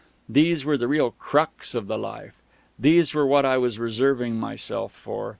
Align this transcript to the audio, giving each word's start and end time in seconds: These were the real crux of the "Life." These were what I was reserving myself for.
These 0.27 0.65
were 0.65 0.77
the 0.79 0.87
real 0.87 1.11
crux 1.11 1.75
of 1.75 1.85
the 1.85 1.95
"Life." 1.99 2.33
These 2.79 3.13
were 3.13 3.27
what 3.27 3.45
I 3.45 3.59
was 3.59 3.77
reserving 3.77 4.35
myself 4.35 4.93
for. 4.93 5.29